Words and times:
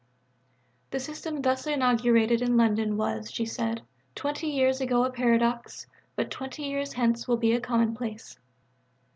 The 0.89 0.99
system 0.99 1.43
thus 1.43 1.67
inaugurated 1.67 2.41
in 2.41 2.57
London 2.57 2.97
was, 2.97 3.29
she 3.31 3.45
said, 3.45 3.83
"twenty 4.15 4.47
years 4.47 4.81
ago 4.81 5.03
a 5.03 5.11
paradox, 5.11 5.85
but 6.15 6.31
twenty 6.31 6.63
years 6.63 6.93
hence 6.93 7.27
will 7.27 7.37
be 7.37 7.53
a 7.53 7.61
commonplace." 7.61 8.39